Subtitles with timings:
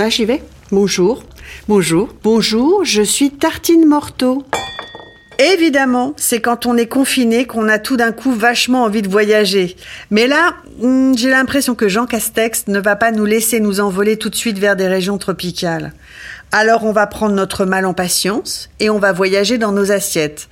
[0.00, 0.40] Ah, j'y vais.
[0.70, 1.24] Bonjour.
[1.66, 2.14] Bonjour.
[2.22, 4.44] Bonjour, je suis Tartine Morteau.
[5.40, 9.74] Évidemment, c'est quand on est confiné qu'on a tout d'un coup vachement envie de voyager.
[10.12, 14.16] Mais là, hmm, j'ai l'impression que Jean Castex ne va pas nous laisser nous envoler
[14.16, 15.92] tout de suite vers des régions tropicales.
[16.52, 20.48] Alors on va prendre notre mal en patience et on va voyager dans nos assiettes.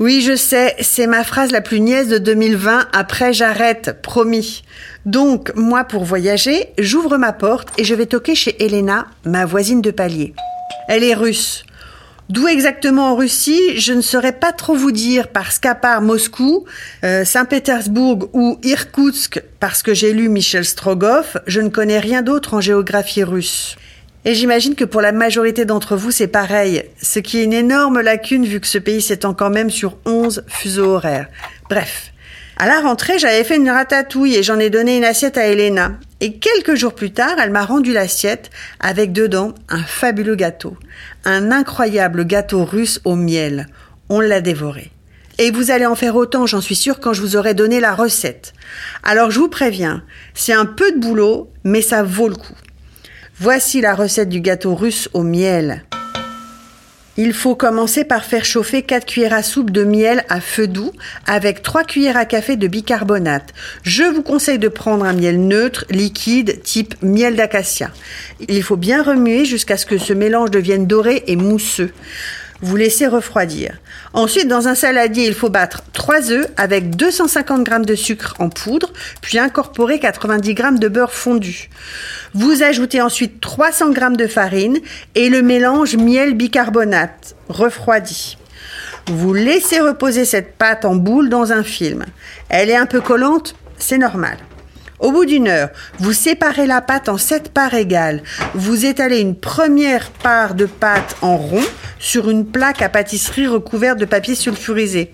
[0.00, 2.86] Oui, je sais, c'est ma phrase la plus niaise de 2020.
[2.92, 4.62] Après, j'arrête, promis.
[5.06, 9.82] Donc, moi, pour voyager, j'ouvre ma porte et je vais toquer chez Elena, ma voisine
[9.82, 10.34] de palier.
[10.86, 11.64] Elle est russe.
[12.28, 16.64] D'où exactement en Russie, je ne saurais pas trop vous dire parce qu'à part Moscou,
[17.02, 22.54] euh, Saint-Pétersbourg ou Irkoutsk, parce que j'ai lu Michel Strogoff, je ne connais rien d'autre
[22.54, 23.76] en géographie russe.
[24.24, 28.00] Et j'imagine que pour la majorité d'entre vous, c'est pareil, ce qui est une énorme
[28.00, 31.28] lacune vu que ce pays s'étend quand même sur 11 fuseaux horaires.
[31.70, 32.12] Bref.
[32.60, 35.92] À la rentrée, j'avais fait une ratatouille et j'en ai donné une assiette à Elena.
[36.20, 40.76] Et quelques jours plus tard, elle m'a rendu l'assiette avec dedans un fabuleux gâteau.
[41.24, 43.68] Un incroyable gâteau russe au miel.
[44.08, 44.90] On l'a dévoré.
[45.38, 47.94] Et vous allez en faire autant, j'en suis sûre, quand je vous aurai donné la
[47.94, 48.54] recette.
[49.04, 50.02] Alors je vous préviens,
[50.34, 52.56] c'est un peu de boulot, mais ça vaut le coup.
[53.40, 55.84] Voici la recette du gâteau russe au miel.
[57.16, 60.90] Il faut commencer par faire chauffer 4 cuillères à soupe de miel à feu doux
[61.24, 63.54] avec 3 cuillères à café de bicarbonate.
[63.84, 67.92] Je vous conseille de prendre un miel neutre, liquide, type miel d'acacia.
[68.48, 71.92] Il faut bien remuer jusqu'à ce que ce mélange devienne doré et mousseux.
[72.60, 73.78] Vous laissez refroidir.
[74.12, 78.48] Ensuite, dans un saladier, il faut battre 3 œufs avec 250 g de sucre en
[78.48, 81.70] poudre, puis incorporer 90 g de beurre fondu.
[82.34, 84.78] Vous ajoutez ensuite 300 g de farine
[85.14, 88.36] et le mélange miel bicarbonate refroidi.
[89.06, 92.04] Vous laissez reposer cette pâte en boule dans un film.
[92.48, 94.36] Elle est un peu collante, c'est normal.
[95.00, 95.68] Au bout d'une heure,
[96.00, 98.22] vous séparez la pâte en sept parts égales.
[98.54, 101.64] Vous étalez une première part de pâte en rond
[102.00, 105.12] sur une plaque à pâtisserie recouverte de papier sulfurisé.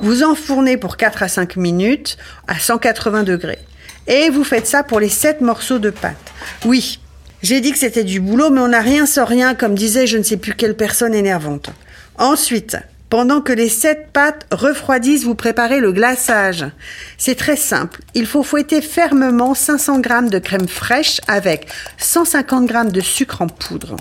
[0.00, 3.58] Vous enfournez pour 4 à 5 minutes à 180 degrés.
[4.06, 6.32] Et vous faites ça pour les 7 morceaux de pâte.
[6.64, 7.00] Oui,
[7.42, 10.18] j'ai dit que c'était du boulot, mais on n'a rien sans rien, comme disait je
[10.18, 11.70] ne sais plus quelle personne énervante.
[12.16, 12.76] Ensuite,
[13.08, 16.66] pendant que les sept pâtes refroidissent, vous préparez le glaçage.
[17.18, 18.00] C'est très simple.
[18.14, 21.68] Il faut fouetter fermement 500 g de crème fraîche avec
[21.98, 23.96] 150 g de sucre en poudre.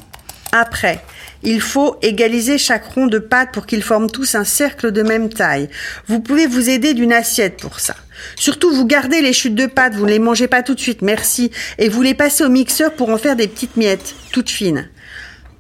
[0.52, 1.02] Après,
[1.44, 5.30] il faut égaliser chaque rond de pâte pour qu'ils forment tous un cercle de même
[5.30, 5.70] taille.
[6.08, 7.96] Vous pouvez vous aider d'une assiette pour ça.
[8.36, 11.02] Surtout, vous gardez les chutes de pâte, vous ne les mangez pas tout de suite,
[11.02, 14.90] merci, et vous les passez au mixeur pour en faire des petites miettes, toutes fines.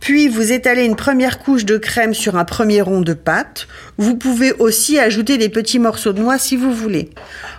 [0.05, 3.67] Puis vous étalez une première couche de crème sur un premier rond de pâte.
[3.97, 7.09] Vous pouvez aussi ajouter des petits morceaux de noix si vous voulez.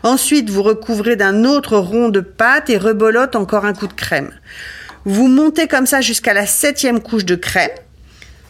[0.05, 4.31] Ensuite, vous recouvrez d'un autre rond de pâte et rebolote encore un coup de crème.
[5.05, 7.73] Vous montez comme ça jusqu'à la septième couche de crème.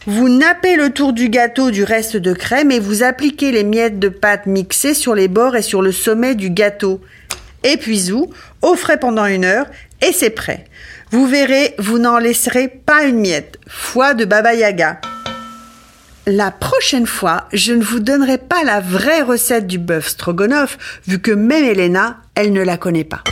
[0.05, 3.97] Vous nappez le tour du gâteau du reste de crème et vous appliquez les miettes
[3.97, 7.01] de pâte mixées sur les bords et sur le sommet du gâteau.
[7.63, 8.29] Et puis vous,
[8.61, 9.65] au frais pendant une heure
[10.07, 10.65] et c'est prêt.
[11.11, 13.59] Vous verrez, vous n'en laisserez pas une miette.
[13.67, 14.99] Foi de Baba Yaga.
[16.25, 21.19] La prochaine fois, je ne vous donnerai pas la vraie recette du bœuf stroganoff, vu
[21.19, 23.23] que même Elena, elle ne la connaît pas.